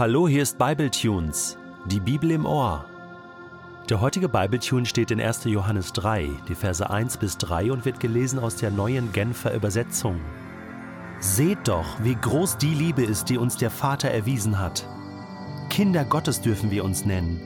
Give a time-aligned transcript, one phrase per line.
[0.00, 2.86] Hallo, hier ist Bibletunes, die Bibel im Ohr.
[3.90, 5.44] Der heutige Bibletune steht in 1.
[5.44, 10.18] Johannes 3, die Verse 1 bis 3 und wird gelesen aus der neuen Genfer Übersetzung.
[11.18, 14.88] Seht doch, wie groß die Liebe ist, die uns der Vater erwiesen hat.
[15.68, 17.38] Kinder Gottes dürfen wir uns nennen.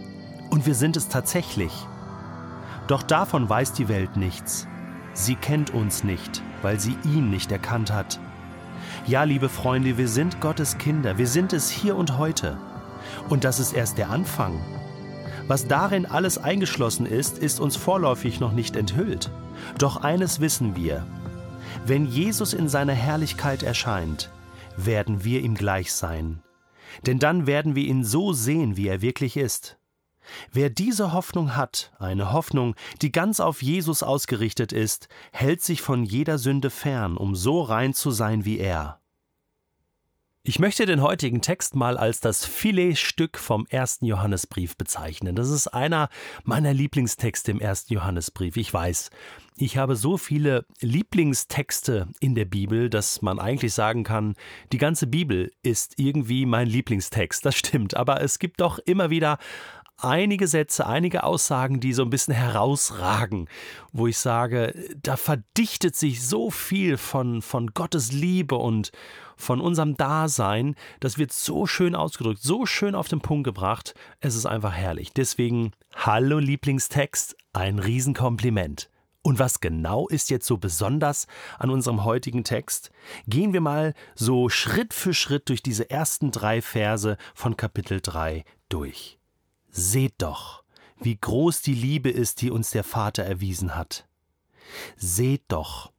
[0.50, 1.72] Und wir sind es tatsächlich.
[2.86, 4.68] Doch davon weiß die Welt nichts.
[5.12, 8.20] Sie kennt uns nicht, weil sie ihn nicht erkannt hat.
[9.06, 12.56] Ja, liebe Freunde, wir sind Gottes Kinder, wir sind es hier und heute.
[13.28, 14.60] Und das ist erst der Anfang.
[15.46, 19.30] Was darin alles eingeschlossen ist, ist uns vorläufig noch nicht enthüllt.
[19.78, 21.06] Doch eines wissen wir.
[21.86, 24.30] Wenn Jesus in seiner Herrlichkeit erscheint,
[24.76, 26.42] werden wir ihm gleich sein.
[27.06, 29.76] Denn dann werden wir ihn so sehen, wie er wirklich ist.
[30.52, 36.04] Wer diese Hoffnung hat, eine Hoffnung, die ganz auf Jesus ausgerichtet ist, hält sich von
[36.04, 39.00] jeder Sünde fern, um so rein zu sein wie er.
[40.46, 45.34] Ich möchte den heutigen Text mal als das Filetstück vom ersten Johannesbrief bezeichnen.
[45.34, 46.10] Das ist einer
[46.42, 48.58] meiner Lieblingstexte im ersten Johannesbrief.
[48.58, 49.08] Ich weiß,
[49.56, 54.34] ich habe so viele Lieblingstexte in der Bibel, dass man eigentlich sagen kann,
[54.70, 57.42] die ganze Bibel ist irgendwie mein Lieblingstext.
[57.46, 59.38] Das stimmt, aber es gibt doch immer wieder
[59.98, 63.48] einige Sätze, einige Aussagen, die so ein bisschen herausragen,
[63.92, 68.90] wo ich sage, da verdichtet sich so viel von, von Gottes Liebe und
[69.36, 74.36] von unserem Dasein, das wird so schön ausgedrückt, so schön auf den Punkt gebracht, es
[74.36, 75.12] ist einfach herrlich.
[75.12, 78.90] Deswegen, hallo Lieblingstext, ein Riesenkompliment.
[79.22, 81.26] Und was genau ist jetzt so besonders
[81.58, 82.90] an unserem heutigen Text?
[83.26, 88.44] Gehen wir mal so Schritt für Schritt durch diese ersten drei Verse von Kapitel 3
[88.68, 89.18] durch.
[89.76, 90.62] Seht doch,
[91.00, 94.06] wie groß die Liebe ist, die uns der Vater erwiesen hat.
[94.96, 95.90] Seht doch.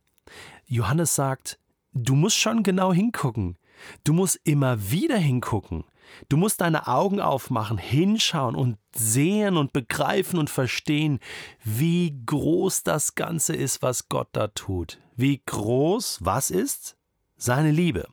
[0.66, 1.60] Johannes sagt,
[1.92, 3.58] du musst schon genau hingucken.
[4.06, 5.84] Du musst immer wieder hingucken.
[6.30, 11.20] Du musst deine Augen aufmachen, hinschauen und sehen und begreifen und verstehen,
[11.62, 15.02] wie groß das Ganze ist, was Gott da tut.
[15.18, 16.96] Wie groß, was ist?
[17.36, 18.08] Seine Liebe.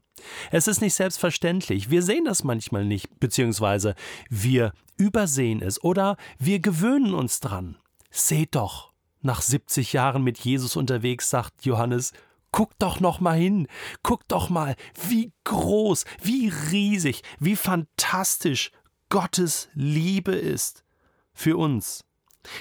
[0.50, 1.90] Es ist nicht selbstverständlich.
[1.90, 3.94] Wir sehen das manchmal nicht, beziehungsweise
[4.28, 7.76] wir übersehen es oder wir gewöhnen uns dran.
[8.10, 12.12] Seht doch, nach 70 Jahren mit Jesus unterwegs, sagt Johannes,
[12.50, 13.66] guck doch noch mal hin,
[14.02, 14.76] guck doch mal,
[15.08, 18.70] wie groß, wie riesig, wie fantastisch
[19.08, 20.84] Gottes Liebe ist
[21.32, 22.04] für uns,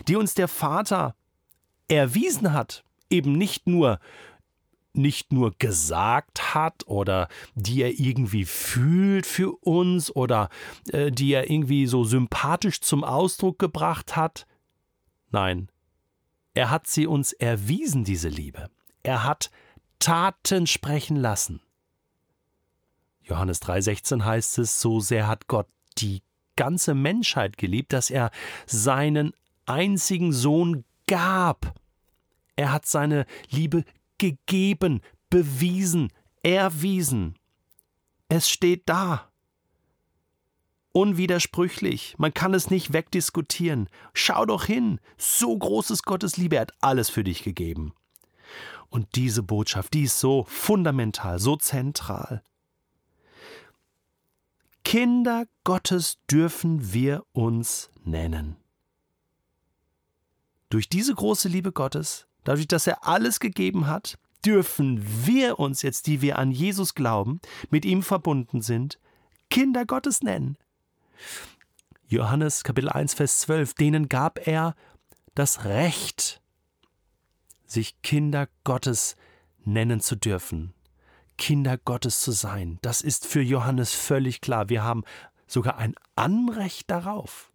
[0.08, 1.16] die uns der Vater
[1.88, 4.00] erwiesen hat, eben nicht nur
[4.94, 10.50] nicht nur gesagt hat oder die er irgendwie fühlt für uns oder
[10.92, 14.46] äh, die er irgendwie so sympathisch zum Ausdruck gebracht hat.
[15.30, 15.70] Nein,
[16.54, 18.70] er hat sie uns erwiesen, diese Liebe.
[19.04, 19.50] Er hat
[20.00, 21.62] Taten sprechen lassen.
[23.24, 26.22] Johannes 3:16 heißt es, so sehr hat Gott die
[26.56, 28.32] ganze Menschheit geliebt, dass er
[28.66, 29.34] seinen
[29.66, 31.76] einzigen Sohn gab.
[32.56, 33.86] Er hat seine Liebe
[34.22, 35.02] gegeben,
[35.32, 37.40] bewiesen, erwiesen.
[38.30, 39.32] Es steht da.
[40.94, 43.90] Unwidersprüchlich, man kann es nicht wegdiskutieren.
[44.14, 47.94] Schau doch hin, so groß ist Gottes Liebe, er hat alles für dich gegeben.
[48.90, 52.44] Und diese Botschaft, die ist so fundamental, so zentral.
[54.84, 58.58] Kinder Gottes dürfen wir uns nennen.
[60.70, 66.08] Durch diese große Liebe Gottes Dadurch, dass er alles gegeben hat, dürfen wir uns jetzt,
[66.08, 69.00] die wir an Jesus glauben, mit ihm verbunden sind,
[69.50, 70.58] Kinder Gottes nennen.
[72.08, 74.76] Johannes Kapitel 1, Vers 12, denen gab er
[75.36, 76.42] das Recht,
[77.66, 79.16] sich Kinder Gottes
[79.64, 80.74] nennen zu dürfen,
[81.38, 82.80] Kinder Gottes zu sein.
[82.82, 84.70] Das ist für Johannes völlig klar.
[84.70, 85.04] Wir haben
[85.48, 87.52] sogar ein Anrecht darauf.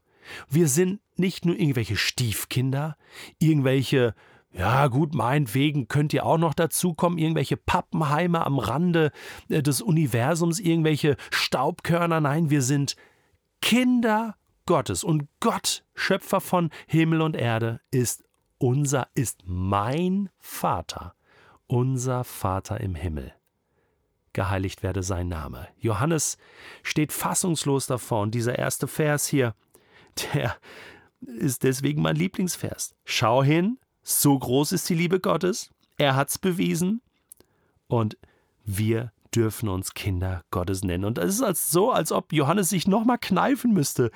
[0.48, 2.96] Wir sind nicht nur irgendwelche Stiefkinder,
[3.38, 4.14] irgendwelche
[4.56, 9.12] ja, gut, meinetwegen könnt ihr auch noch dazukommen, irgendwelche Pappenheimer am Rande
[9.48, 12.20] äh, des Universums, irgendwelche Staubkörner.
[12.20, 12.96] Nein, wir sind
[13.60, 15.04] Kinder Gottes.
[15.04, 18.24] Und Gott, Schöpfer von Himmel und Erde, ist
[18.58, 21.14] unser, ist mein Vater,
[21.66, 23.34] unser Vater im Himmel.
[24.32, 25.68] Geheiligt werde sein Name.
[25.78, 26.38] Johannes
[26.82, 29.54] steht fassungslos davor und dieser erste Vers hier,
[30.34, 30.56] der
[31.20, 32.94] ist deswegen mein Lieblingsvers.
[33.04, 33.78] Schau hin,
[34.08, 35.70] so groß ist die Liebe Gottes.
[35.98, 37.02] Er hat's bewiesen.
[37.88, 38.16] Und
[38.64, 41.04] wir dürfen uns Kinder Gottes nennen.
[41.04, 44.12] Und es ist als so, als ob Johannes sich nochmal kneifen müsste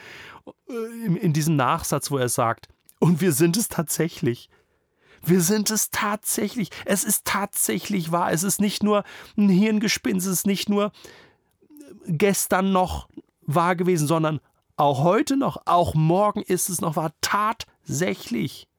[0.69, 2.69] äh, in, in diesem Nachsatz, wo er sagt,
[3.01, 4.49] und wir sind es tatsächlich.
[5.23, 6.71] Wir sind es tatsächlich.
[6.85, 8.31] Es ist tatsächlich wahr.
[8.31, 9.03] Es ist nicht nur
[9.37, 10.93] ein Hirngespinst, es ist nicht nur
[12.07, 13.09] gestern noch
[13.43, 14.41] wahr gewesen, sondern
[14.77, 18.70] auch heute noch, auch morgen ist es noch wahr, tatsächlich.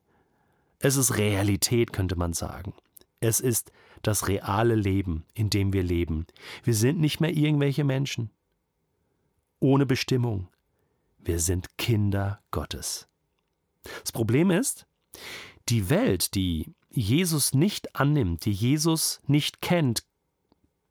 [0.81, 2.73] Es ist Realität, könnte man sagen.
[3.19, 6.25] Es ist das reale Leben, in dem wir leben.
[6.63, 8.31] Wir sind nicht mehr irgendwelche Menschen
[9.59, 10.47] ohne Bestimmung.
[11.19, 13.07] Wir sind Kinder Gottes.
[14.01, 14.87] Das Problem ist,
[15.69, 20.03] die Welt, die Jesus nicht annimmt, die Jesus nicht kennt,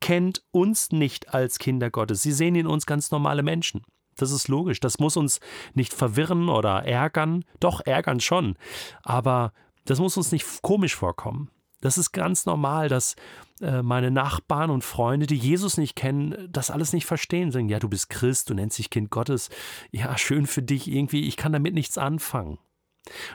[0.01, 2.23] kennt uns nicht als Kinder Gottes.
[2.23, 3.83] Sie sehen in uns ganz normale Menschen.
[4.17, 4.81] Das ist logisch.
[4.81, 5.41] Das muss uns
[5.75, 7.45] nicht verwirren oder ärgern.
[7.59, 8.57] Doch, ärgern schon.
[9.03, 9.53] Aber
[9.85, 11.50] das muss uns nicht komisch vorkommen.
[11.81, 13.17] Das ist ganz normal, dass
[13.61, 17.50] äh, meine Nachbarn und Freunde, die Jesus nicht kennen, das alles nicht verstehen.
[17.50, 19.49] Sagen, ja, du bist Christ, du nennst dich Kind Gottes.
[19.91, 21.27] Ja, schön für dich irgendwie.
[21.27, 22.59] Ich kann damit nichts anfangen.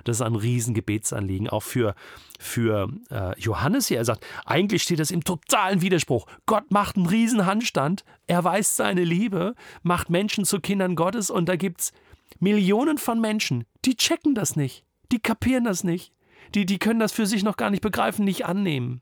[0.03, 1.95] Das ist ein Riesengebetsanliegen, auch für,
[2.39, 3.97] für äh, Johannes hier.
[3.97, 6.27] Er sagt, eigentlich steht das im totalen Widerspruch.
[6.45, 11.55] Gott macht einen Riesenhandstand, er weiß seine Liebe, macht Menschen zu Kindern Gottes und da
[11.55, 11.93] gibt es
[12.39, 16.11] Millionen von Menschen, die checken das nicht, die kapieren das nicht,
[16.53, 19.01] die, die können das für sich noch gar nicht begreifen, nicht annehmen.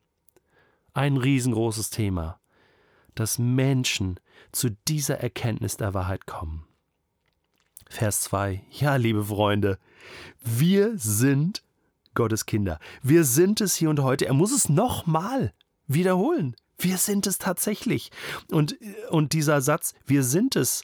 [0.94, 2.40] Ein riesengroßes Thema,
[3.16, 4.20] dass Menschen
[4.52, 6.66] zu dieser Erkenntnis der Wahrheit kommen.
[7.90, 8.64] Vers 2.
[8.72, 9.78] Ja, liebe Freunde,
[10.44, 11.64] wir sind
[12.16, 12.80] Gottes Kinder.
[13.02, 14.26] Wir sind es hier und heute.
[14.26, 15.54] Er muss es nochmal
[15.88, 16.56] wiederholen.
[16.78, 18.12] Wir sind es tatsächlich.
[18.52, 18.78] Und,
[19.10, 20.84] und dieser Satz, wir sind es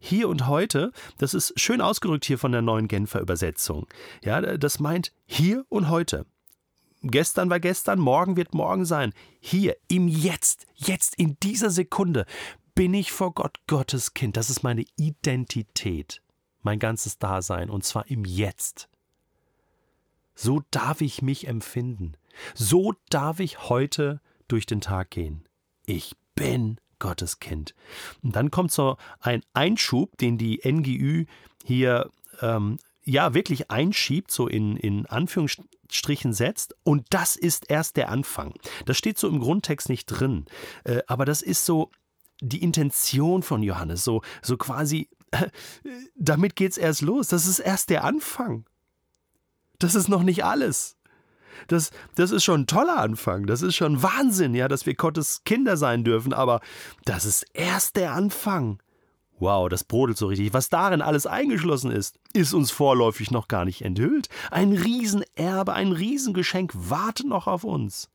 [0.00, 3.86] hier und heute, das ist schön ausgerückt hier von der neuen Genfer Übersetzung.
[4.24, 6.26] Ja, das meint hier und heute.
[7.02, 9.12] Gestern war gestern, morgen wird morgen sein.
[9.38, 12.26] Hier, im Jetzt, jetzt, in dieser Sekunde
[12.74, 14.36] bin ich vor Gott Gottes Kind.
[14.36, 16.20] Das ist meine Identität
[16.62, 18.88] mein ganzes Dasein, und zwar im Jetzt.
[20.34, 22.16] So darf ich mich empfinden.
[22.54, 25.44] So darf ich heute durch den Tag gehen.
[25.86, 27.74] Ich bin Gottes Kind.
[28.22, 31.24] Und dann kommt so ein Einschub, den die NGÜ
[31.64, 32.10] hier
[32.40, 36.76] ähm, ja wirklich einschiebt, so in, in Anführungsstrichen setzt.
[36.84, 38.54] Und das ist erst der Anfang.
[38.86, 40.46] Das steht so im Grundtext nicht drin.
[40.84, 41.90] Äh, aber das ist so
[42.40, 45.08] die Intention von Johannes, so, so quasi
[46.16, 47.28] damit geht's erst los.
[47.28, 48.64] Das ist erst der Anfang.
[49.78, 50.96] Das ist noch nicht alles.
[51.68, 53.46] Das, das ist schon ein toller Anfang.
[53.46, 56.32] Das ist schon Wahnsinn, ja, dass wir Gottes Kinder sein dürfen.
[56.32, 56.60] Aber
[57.04, 58.80] das ist erst der Anfang.
[59.38, 60.52] Wow, das brodelt so richtig.
[60.52, 64.28] Was darin alles eingeschlossen ist, ist uns vorläufig noch gar nicht enthüllt.
[64.50, 68.10] Ein Riesenerbe, ein Riesengeschenk wartet noch auf uns.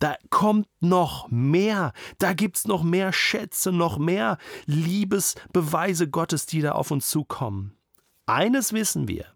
[0.00, 6.72] Da kommt noch mehr, da gibt's noch mehr Schätze, noch mehr Liebesbeweise Gottes, die da
[6.72, 7.76] auf uns zukommen.
[8.26, 9.26] Eines wissen wir.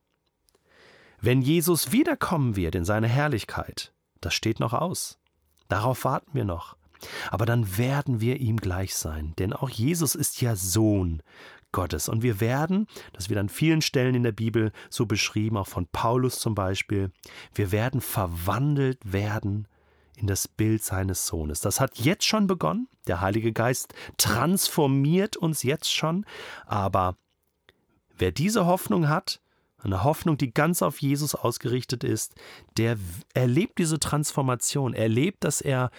[1.25, 5.21] Wenn Jesus wiederkommen wird in seine Herrlichkeit, das steht noch aus.
[5.69, 6.77] Darauf warten wir noch.
[7.31, 11.23] Aber dann werden wir ihm gleich sein, denn auch Jesus ist ja Sohn
[11.71, 12.09] Gottes.
[12.09, 15.87] Und wir werden, das wird an vielen Stellen in der Bibel so beschrieben, auch von
[15.87, 17.13] Paulus zum Beispiel,
[17.55, 19.69] wir werden verwandelt werden
[20.17, 21.61] in das Bild seines Sohnes.
[21.61, 22.89] Das hat jetzt schon begonnen.
[23.07, 26.27] Der Heilige Geist transformiert uns jetzt schon.
[26.67, 27.17] Aber
[28.19, 29.41] wer diese Hoffnung hat,
[29.85, 32.35] eine Hoffnung, die ganz auf Jesus ausgerichtet ist,
[32.77, 32.97] der
[33.35, 35.91] erlebt diese Transformation, erlebt, dass er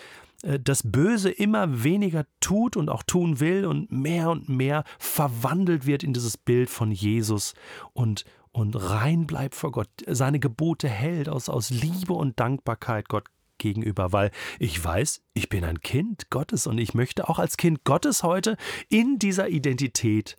[0.43, 5.85] äh, das Böse immer weniger tut und auch tun will und mehr und mehr verwandelt
[5.85, 7.53] wird in dieses Bild von Jesus
[7.93, 13.25] und, und rein bleibt vor Gott, seine Gebote hält aus, aus Liebe und Dankbarkeit Gott
[13.57, 17.83] gegenüber, weil ich weiß, ich bin ein Kind Gottes und ich möchte auch als Kind
[17.85, 18.57] Gottes heute
[18.89, 20.35] in dieser Identität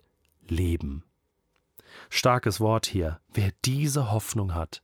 [0.47, 1.03] leben.
[2.09, 3.19] Starkes Wort hier.
[3.33, 4.81] Wer diese Hoffnung hat.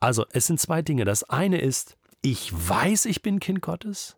[0.00, 1.04] Also, es sind zwei Dinge.
[1.04, 4.16] Das eine ist, ich weiß, ich bin Kind Gottes.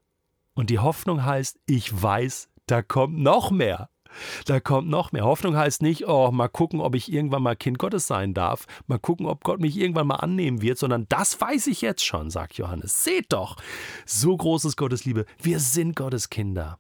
[0.54, 3.90] Und die Hoffnung heißt, ich weiß, da kommt noch mehr.
[4.46, 5.25] Da kommt noch mehr.
[5.25, 8.99] Hoffnung heißt nicht, oh, mal gucken, ob ich irgendwann mal Kind Gottes sein darf, mal
[8.99, 12.54] gucken, ob Gott mich irgendwann mal annehmen wird, sondern das weiß ich jetzt schon, sagt
[12.54, 13.04] Johannes.
[13.04, 13.56] Seht doch,
[14.04, 15.26] so groß ist Gottes Liebe.
[15.40, 16.78] Wir sind Gottes Kinder.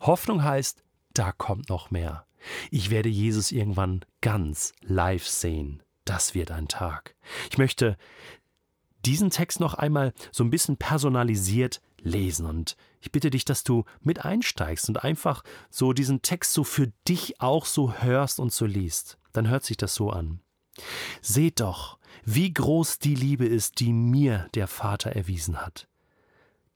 [0.00, 0.82] Hoffnung heißt,
[1.14, 2.26] da kommt noch mehr.
[2.70, 5.82] Ich werde Jesus irgendwann ganz live sehen.
[6.04, 7.14] Das wird ein Tag.
[7.50, 7.96] Ich möchte
[9.04, 12.46] diesen Text noch einmal so ein bisschen personalisiert lesen.
[12.46, 16.92] Und ich bitte dich, dass du mit einsteigst und einfach so diesen Text so für
[17.08, 19.18] dich auch so hörst und so liest.
[19.32, 20.40] Dann hört sich das so an.
[21.20, 25.88] Seht doch, wie groß die Liebe ist, die mir der Vater erwiesen hat.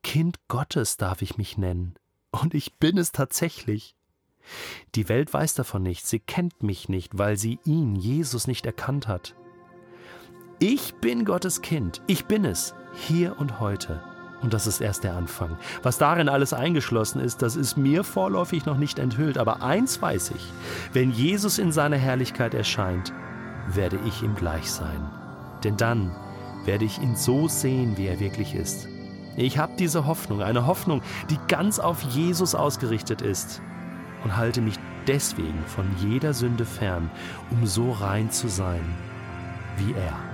[0.02, 1.94] Kind Gottes darf ich mich nennen.
[2.30, 3.96] Und ich bin es tatsächlich.
[4.94, 9.08] Die Welt weiß davon nichts, sie kennt mich nicht, weil sie ihn, Jesus, nicht erkannt
[9.08, 9.34] hat.
[10.58, 14.02] Ich bin Gottes Kind, ich bin es, hier und heute.
[14.42, 15.58] Und das ist erst der Anfang.
[15.82, 19.36] Was darin alles eingeschlossen ist, das ist mir vorläufig noch nicht enthüllt.
[19.36, 20.52] Aber eins weiß ich,
[20.92, 23.12] wenn Jesus in seiner Herrlichkeit erscheint,
[23.68, 25.10] werde ich ihm gleich sein.
[25.64, 26.14] Denn dann
[26.64, 28.88] werde ich ihn so sehen, wie er wirklich ist.
[29.36, 33.60] Ich habe diese Hoffnung, eine Hoffnung, die ganz auf Jesus ausgerichtet ist
[34.24, 34.74] und halte mich
[35.06, 37.10] deswegen von jeder Sünde fern,
[37.50, 38.84] um so rein zu sein
[39.78, 40.27] wie er.